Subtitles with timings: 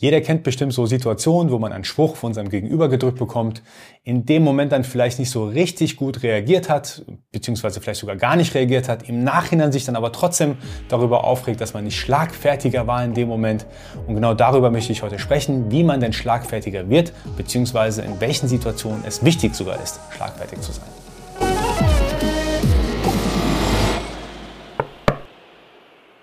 [0.00, 3.62] Jeder kennt bestimmt so Situationen, wo man einen Spruch von seinem Gegenüber gedrückt bekommt,
[4.04, 8.36] in dem Moment dann vielleicht nicht so richtig gut reagiert hat, beziehungsweise vielleicht sogar gar
[8.36, 10.56] nicht reagiert hat, im Nachhinein sich dann aber trotzdem
[10.88, 13.66] darüber aufregt, dass man nicht schlagfertiger war in dem Moment.
[14.06, 18.46] Und genau darüber möchte ich heute sprechen, wie man denn schlagfertiger wird, beziehungsweise in welchen
[18.46, 22.07] Situationen es wichtig sogar ist, schlagfertig zu sein.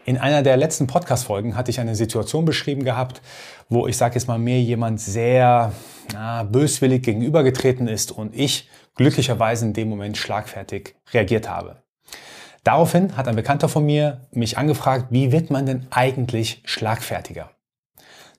[0.07, 3.23] In einer der letzten Podcast-Folgen hatte ich eine Situation beschrieben gehabt,
[3.69, 5.71] wo ich sage jetzt mal mir jemand sehr
[6.13, 11.77] na, böswillig gegenübergetreten ist und ich glücklicherweise in dem Moment schlagfertig reagiert habe.
[12.63, 17.49] Daraufhin hat ein Bekannter von mir mich angefragt, wie wird man denn eigentlich schlagfertiger?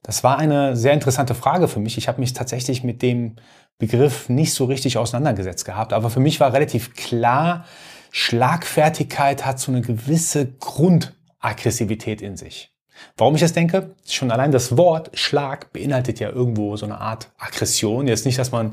[0.04, 1.98] Das war eine sehr interessante Frage für mich.
[1.98, 3.34] Ich habe mich tatsächlich mit dem
[3.78, 7.64] Begriff nicht so richtig auseinandergesetzt gehabt, aber für mich war relativ klar,
[8.12, 11.16] Schlagfertigkeit hat so eine gewisse Grund
[11.46, 12.72] Aggressivität in sich.
[13.16, 13.94] Warum ich das denke?
[14.06, 18.08] Schon allein das Wort Schlag beinhaltet ja irgendwo so eine Art Aggression.
[18.08, 18.72] Jetzt nicht, dass man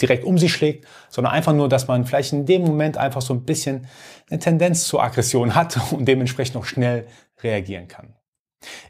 [0.00, 3.32] direkt um sich schlägt, sondern einfach nur, dass man vielleicht in dem Moment einfach so
[3.32, 3.86] ein bisschen
[4.28, 7.06] eine Tendenz zur Aggression hat und dementsprechend noch schnell
[7.42, 8.14] reagieren kann.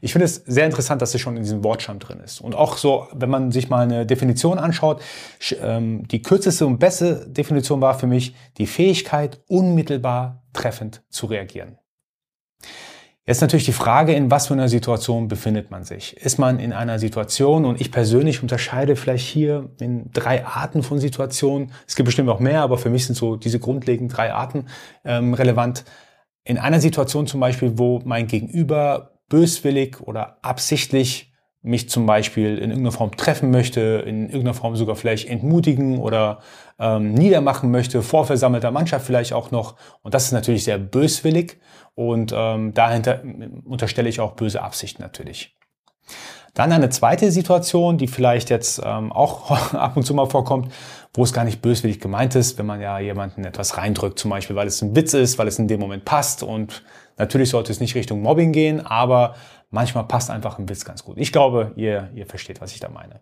[0.01, 2.41] Ich finde es sehr interessant, dass es schon in diesem Wortstamm drin ist.
[2.41, 5.01] Und auch so, wenn man sich mal eine Definition anschaut,
[5.61, 11.79] ähm, die kürzeste und beste Definition war für mich die Fähigkeit, unmittelbar treffend zu reagieren.
[13.27, 16.17] Jetzt natürlich die Frage, in was für einer Situation befindet man sich?
[16.17, 20.99] Ist man in einer Situation, und ich persönlich unterscheide vielleicht hier in drei Arten von
[20.99, 24.67] Situationen, es gibt bestimmt auch mehr, aber für mich sind so diese grundlegenden drei Arten
[25.05, 25.85] ähm, relevant.
[26.45, 31.30] In einer Situation zum Beispiel, wo mein Gegenüber böswillig oder absichtlich
[31.63, 36.41] mich zum Beispiel in irgendeiner Form treffen möchte, in irgendeiner Form sogar vielleicht entmutigen oder
[36.79, 39.77] ähm, niedermachen möchte, vor versammelter Mannschaft vielleicht auch noch.
[40.03, 41.59] Und das ist natürlich sehr böswillig
[41.95, 43.23] und ähm, dahinter
[43.65, 45.57] unterstelle ich auch böse Absichten natürlich.
[46.55, 50.73] Dann eine zweite Situation, die vielleicht jetzt ähm, auch ab und zu mal vorkommt,
[51.13, 54.57] wo es gar nicht böswillig gemeint ist, wenn man ja jemanden etwas reindrückt, zum Beispiel,
[54.57, 56.83] weil es ein Witz ist, weil es in dem Moment passt und
[57.19, 59.35] natürlich sollte es nicht Richtung Mobbing gehen, aber
[59.71, 61.17] manchmal passt einfach ein Witz ganz gut.
[61.19, 63.21] Ich glaube, ihr, ihr versteht, was ich da meine.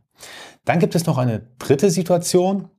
[0.64, 2.70] Dann gibt es noch eine dritte Situation,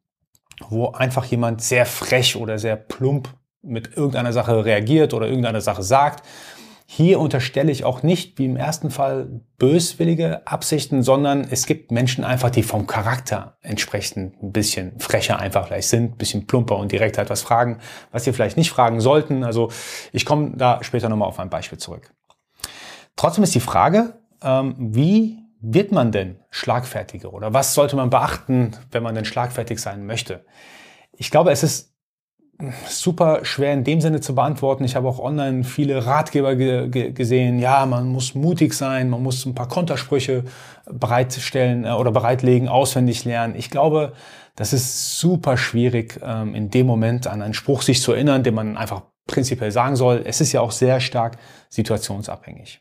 [0.67, 3.29] wo einfach jemand sehr frech oder sehr plump
[3.61, 6.25] mit irgendeiner Sache reagiert oder irgendeine Sache sagt.
[6.91, 12.23] Hier unterstelle ich auch nicht, wie im ersten Fall, böswillige Absichten, sondern es gibt Menschen
[12.23, 16.91] einfach, die vom Charakter entsprechend ein bisschen frecher einfach vielleicht sind, ein bisschen plumper und
[16.91, 17.77] direkt etwas fragen,
[18.11, 19.43] was sie vielleicht nicht fragen sollten.
[19.43, 19.69] Also
[20.13, 22.11] ich komme da später nochmal auf ein Beispiel zurück.
[23.19, 28.71] Trotzdem ist die Frage, ähm, wie wird man denn schlagfertiger oder was sollte man beachten,
[28.91, 30.45] wenn man denn schlagfertig sein möchte?
[31.11, 31.93] Ich glaube, es ist
[32.87, 34.85] super schwer in dem Sinne zu beantworten.
[34.85, 37.59] Ich habe auch online viele Ratgeber ge ge gesehen.
[37.59, 40.45] Ja, man muss mutig sein, man muss ein paar Kontersprüche
[40.89, 43.53] bereitstellen äh, oder bereitlegen, auswendig lernen.
[43.57, 44.13] Ich glaube,
[44.55, 48.53] das ist super schwierig, ähm, in dem Moment an einen Spruch sich zu erinnern, den
[48.53, 50.21] man einfach prinzipiell sagen soll.
[50.23, 51.37] Es ist ja auch sehr stark
[51.67, 52.79] situationsabhängig.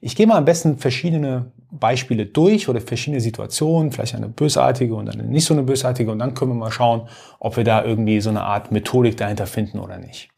[0.00, 5.08] Ich gehe mal am besten verschiedene Beispiele durch oder verschiedene Situationen, vielleicht eine bösartige und
[5.08, 8.20] eine nicht so eine bösartige und dann können wir mal schauen, ob wir da irgendwie
[8.20, 10.28] so eine Art Methodik dahinter finden oder nicht.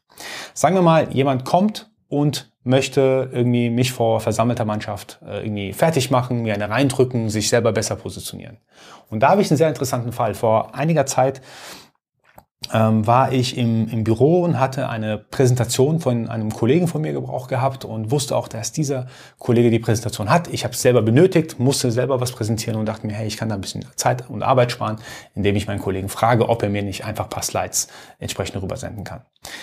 [0.52, 6.10] Sagen wir mal, jemand kommt und möchte irgendwie mich vor versammelter Mannschaft äh, irgendwie fertig
[6.10, 8.56] machen, mir eine reindrücken, sich selber besser positionieren.
[9.10, 10.34] Und da habe ich einen sehr interessanten Fall.
[10.34, 11.42] Vor einiger Zeit
[12.72, 17.12] ähm, war ich im, im Büro und hatte eine Präsentation von einem Kollegen von mir
[17.12, 19.06] gebraucht gehabt und wusste auch, dass dieser
[19.38, 20.48] Kollege die Präsentation hat.
[20.48, 23.48] Ich habe es selber benötigt, musste selber was präsentieren und dachte mir, hey, ich kann
[23.48, 24.96] da ein bisschen Zeit und Arbeit sparen,
[25.34, 27.88] indem ich meinen Kollegen frage, ob er mir nicht einfach ein paar Slides
[28.18, 29.22] entsprechend rübersenden kann.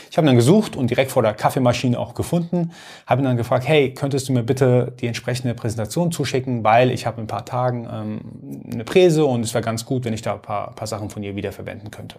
[0.09, 2.71] Ich habe dann gesucht und direkt vor der Kaffeemaschine auch gefunden,
[3.07, 7.05] habe ihn dann gefragt, hey, könntest du mir bitte die entsprechende Präsentation zuschicken, weil ich
[7.05, 10.21] habe in ein paar Tagen ähm, eine Präse und es wäre ganz gut, wenn ich
[10.21, 12.17] da ein paar, paar Sachen von ihr wiederverwenden könnte.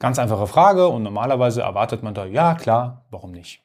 [0.00, 3.62] Ganz einfache Frage und normalerweise erwartet man da, ja klar, warum nicht?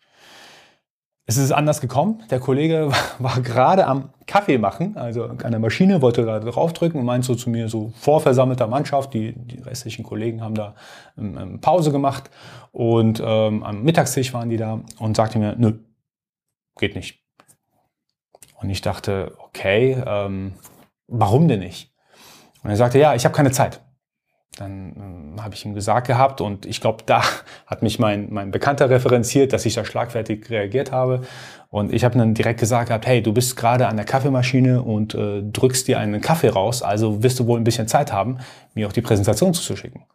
[1.26, 2.24] Es ist anders gekommen.
[2.30, 7.06] Der Kollege war gerade am Kaffee machen, also an der Maschine, wollte gerade draufdrücken und
[7.06, 10.76] meint so zu mir, so vor versammelter Mannschaft, die, die restlichen Kollegen haben da
[11.18, 12.30] ähm, ähm, Pause gemacht
[12.74, 15.80] und ähm, am Mittagstisch waren die da und sagte mir, nö,
[16.78, 17.24] geht nicht.
[18.60, 20.56] Und ich dachte, okay, ähm,
[21.08, 21.94] warum denn nicht?
[22.62, 23.85] Und er sagte, ja, ich habe keine Zeit.
[24.58, 27.22] Dann äh, habe ich ihm gesagt gehabt und ich glaube, da
[27.68, 31.22] hat mich mein, mein Bekannter referenziert, dass ich da schlagfertig reagiert habe.
[31.70, 35.14] Und ich habe dann direkt gesagt gehabt, hey, du bist gerade an der Kaffeemaschine und
[35.14, 38.38] äh, drückst dir einen Kaffee raus, also wirst du wohl ein bisschen Zeit haben,
[38.74, 40.06] mir auch die Präsentation zuzuschicken.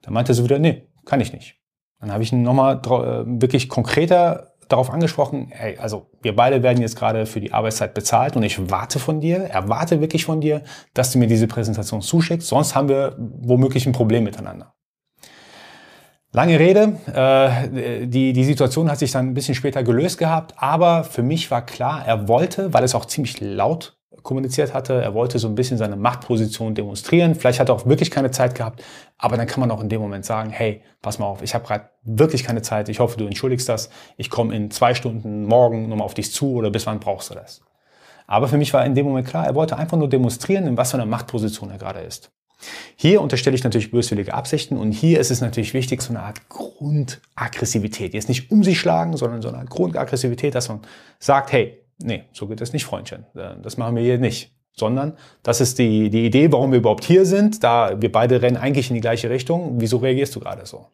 [0.00, 1.56] Da meinte sie wieder, nee, kann ich nicht.
[2.00, 6.80] Dann habe ich ihn nochmal äh, wirklich konkreter darauf angesprochen, hey, also wir beide werden
[6.80, 10.62] jetzt gerade für die Arbeitszeit bezahlt und ich warte von dir, erwarte wirklich von dir,
[10.94, 14.74] dass du mir diese Präsentation zuschickst, sonst haben wir womöglich ein Problem miteinander.
[16.34, 21.04] Lange Rede, äh, die, die Situation hat sich dann ein bisschen später gelöst gehabt, aber
[21.04, 25.00] für mich war klar, er wollte, weil es auch ziemlich laut kommuniziert hatte.
[25.00, 27.34] Er wollte so ein bisschen seine Machtposition demonstrieren.
[27.34, 28.82] Vielleicht hat er auch wirklich keine Zeit gehabt,
[29.18, 31.66] aber dann kann man auch in dem Moment sagen, hey, pass mal auf, ich habe
[31.66, 32.88] gerade wirklich keine Zeit.
[32.88, 33.90] Ich hoffe, du entschuldigst das.
[34.16, 37.34] Ich komme in zwei Stunden morgen nochmal auf dich zu oder bis wann brauchst du
[37.34, 37.62] das?
[38.26, 40.92] Aber für mich war in dem Moment klar, er wollte einfach nur demonstrieren, in was
[40.92, 42.30] für einer Machtposition er gerade ist.
[42.96, 46.48] Hier unterstelle ich natürlich böswillige Absichten und hier ist es natürlich wichtig, so eine Art
[46.48, 48.14] Grundaggressivität.
[48.14, 50.80] Jetzt nicht um sich schlagen, sondern so eine Art Grundaggressivität, dass man
[51.18, 53.26] sagt, hey, nee, so geht das nicht, Freundchen.
[53.34, 54.54] Äh, das machen wir hier nicht.
[54.74, 57.62] Sondern das ist die, die Idee, warum wir überhaupt hier sind.
[57.62, 59.80] Da wir beide rennen eigentlich in die gleiche Richtung.
[59.80, 60.86] Wieso reagierst du gerade so?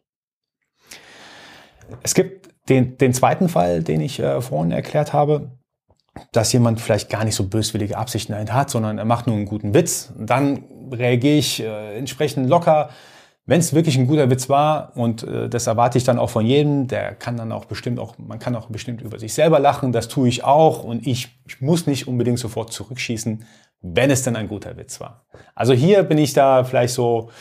[2.03, 5.51] Es gibt den, den zweiten Fall, den ich äh, vorhin erklärt habe,
[6.31, 9.45] dass jemand vielleicht gar nicht so böswillige Absichten dahinter hat, sondern er macht nur einen
[9.45, 10.13] guten Witz.
[10.17, 12.89] dann reagiere ich äh, entsprechend locker,
[13.49, 16.45] wenn es wirklich ein guter Witz war und äh, das erwarte ich dann auch von
[16.45, 19.91] jedem, der kann dann auch bestimmt auch, man kann auch bestimmt über sich selber lachen,
[19.91, 23.43] das tue ich auch und ich, ich muss nicht unbedingt sofort zurückschießen,
[23.81, 25.25] wenn es denn ein guter Witz war.
[25.55, 27.31] Also hier bin ich da vielleicht so,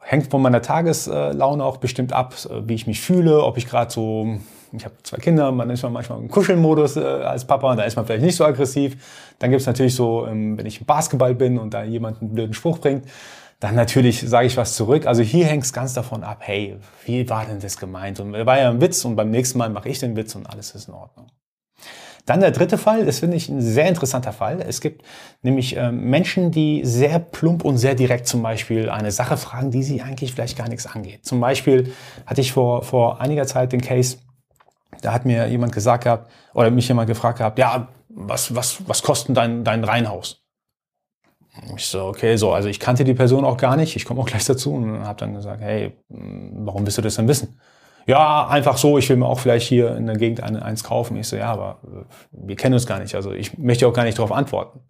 [0.00, 2.34] hängt von meiner Tageslaune auch bestimmt ab,
[2.64, 4.38] wie ich mich fühle, ob ich gerade so,
[4.72, 8.04] ich habe zwei Kinder, man ist manchmal im Kuschelmodus äh, als Papa, da ist man
[8.04, 8.96] vielleicht nicht so aggressiv.
[9.38, 12.32] Dann gibt es natürlich so, ähm, wenn ich im Basketball bin und da jemand einen
[12.32, 13.04] blöden Spruch bringt,
[13.62, 15.06] dann natürlich sage ich was zurück.
[15.06, 18.18] Also hier hängt es ganz davon ab, hey, wie war denn das gemeint?
[18.18, 20.74] Und war ja ein Witz und beim nächsten Mal mache ich den Witz und alles
[20.74, 21.28] ist in Ordnung.
[22.26, 24.60] Dann der dritte Fall, das finde ich ein sehr interessanter Fall.
[24.66, 25.04] Es gibt
[25.42, 29.84] nämlich äh, Menschen, die sehr plump und sehr direkt zum Beispiel eine Sache fragen, die
[29.84, 31.24] sie eigentlich vielleicht gar nichts angeht.
[31.24, 31.92] Zum Beispiel
[32.26, 34.18] hatte ich vor, vor einiger Zeit den Case,
[35.02, 39.04] da hat mir jemand gesagt gehabt, oder mich jemand gefragt gehabt, ja, was, was, was
[39.04, 40.41] kostet dein, dein Reihenhaus?
[41.76, 44.26] Ich so, okay, so, also ich kannte die Person auch gar nicht, ich komme auch
[44.26, 47.60] gleich dazu und habe dann gesagt, hey, warum willst du das denn wissen?
[48.06, 51.16] Ja, einfach so, ich will mir auch vielleicht hier in der Gegend eins kaufen.
[51.16, 51.78] Ich so, ja, aber
[52.32, 54.80] wir kennen uns gar nicht, also ich möchte auch gar nicht darauf antworten.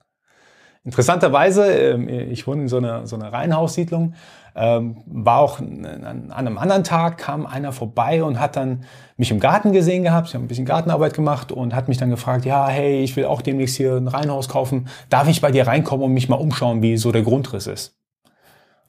[0.85, 4.14] Interessanterweise, ähm, ich wohne in so einer, so einer Reihenhaussiedlung,
[4.54, 8.84] ähm, war auch an einem anderen Tag, kam einer vorbei und hat dann
[9.16, 10.28] mich im Garten gesehen gehabt.
[10.28, 13.25] Ich habe ein bisschen Gartenarbeit gemacht und hat mich dann gefragt, ja, hey, ich will
[13.25, 14.88] auch demnächst hier ein Reihenhaus kaufen.
[15.08, 17.96] Darf ich bei dir reinkommen und mich mal umschauen, wie so der Grundriss ist?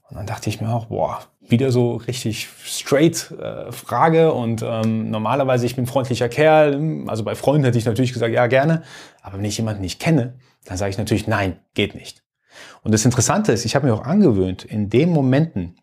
[0.10, 5.10] Und dann dachte ich mir auch, boah, wieder so richtig straight äh, Frage und ähm,
[5.10, 8.84] normalerweise ich bin ein freundlicher Kerl, also bei Freunden hätte ich natürlich gesagt, ja gerne,
[9.22, 12.23] aber wenn ich jemanden nicht kenne, dann sage ich natürlich, nein, geht nicht.
[12.84, 15.76] Und das Interessante ist, ich habe mir auch angewöhnt, in den Momenten,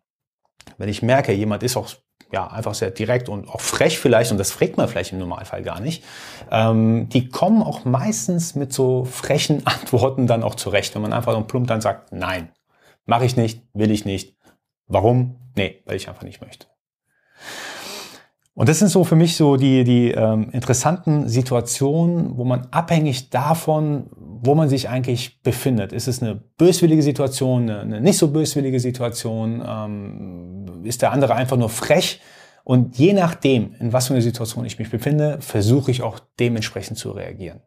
[0.79, 1.89] wenn ich merke, jemand ist auch
[2.33, 5.63] ja, einfach sehr direkt und auch frech vielleicht, und das fragt man vielleicht im Normalfall
[5.63, 6.05] gar nicht,
[6.51, 11.33] ähm, die kommen auch meistens mit so frechen Antworten dann auch zurecht, wenn man einfach
[11.33, 12.51] so plump dann sagt, nein,
[13.05, 14.37] mache ich nicht, will ich nicht.
[14.87, 15.37] Warum?
[15.57, 16.67] Nee, weil ich einfach nicht möchte.
[18.61, 23.31] Und das sind so für mich so die, die ähm, interessanten Situationen, wo man abhängig
[23.31, 25.95] davon, wo man sich eigentlich befindet.
[25.95, 29.65] Ist es eine böswillige Situation, eine, eine nicht so böswillige Situation?
[29.67, 32.21] Ähm, ist der andere einfach nur frech?
[32.63, 36.99] Und je nachdem, in was für einer Situation ich mich befinde, versuche ich auch dementsprechend
[36.99, 37.63] zu reagieren.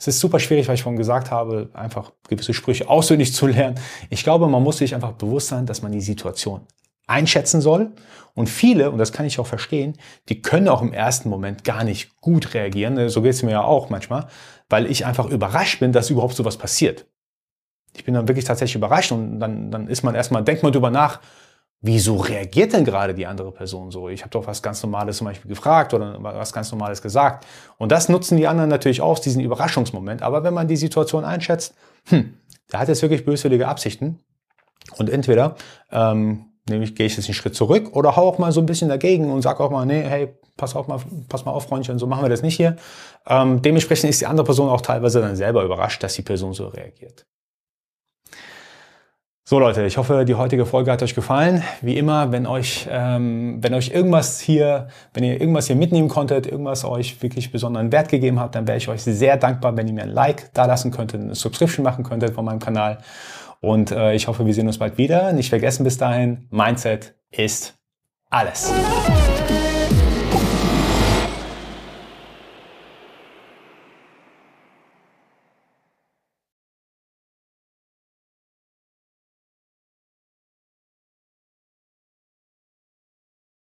[0.00, 3.78] Es ist super schwierig, weil ich vorhin gesagt habe, einfach gewisse Sprüche auswendig zu lernen.
[4.10, 6.62] Ich glaube, man muss sich einfach bewusst sein, dass man die Situation
[7.06, 7.92] einschätzen soll.
[8.34, 9.96] Und viele, und das kann ich auch verstehen,
[10.28, 13.08] die können auch im ersten Moment gar nicht gut reagieren.
[13.08, 14.26] So geht es mir ja auch manchmal,
[14.68, 17.06] weil ich einfach überrascht bin, dass überhaupt sowas passiert.
[17.96, 20.90] Ich bin dann wirklich tatsächlich überrascht und dann, dann ist man erstmal, denkt man drüber
[20.90, 21.20] nach,
[21.80, 24.08] wieso reagiert denn gerade die andere Person so?
[24.08, 27.46] Ich habe doch was ganz Normales zum Beispiel gefragt oder was ganz Normales gesagt.
[27.76, 30.22] Und das nutzen die anderen natürlich aus, diesen Überraschungsmoment.
[30.22, 31.74] Aber wenn man die Situation einschätzt,
[32.06, 32.38] hm,
[32.72, 34.18] der hat jetzt wirklich böswillige Absichten
[34.96, 35.56] und entweder
[35.92, 38.88] ähm, Nämlich gehe ich jetzt einen Schritt zurück oder hau auch mal so ein bisschen
[38.88, 42.06] dagegen und sag auch mal, nee, hey, pass auf mal, pass mal auf, Freundchen, so
[42.06, 42.76] machen wir das nicht hier.
[43.26, 46.68] Ähm, dementsprechend ist die andere Person auch teilweise dann selber überrascht, dass die Person so
[46.68, 47.26] reagiert.
[49.46, 51.62] So Leute, ich hoffe, die heutige Folge hat euch gefallen.
[51.82, 56.46] Wie immer, wenn euch, ähm, wenn euch irgendwas hier, wenn ihr irgendwas hier mitnehmen konntet,
[56.46, 59.92] irgendwas euch wirklich besonderen Wert gegeben habt, dann wäre ich euch sehr dankbar, wenn ihr
[59.92, 63.00] mir ein Like da lassen könntet, eine Subscription machen könntet von meinem Kanal.
[63.60, 65.32] Und äh, ich hoffe, wir sehen uns bald wieder.
[65.32, 67.78] Nicht vergessen bis dahin, Mindset ist
[68.30, 68.72] alles.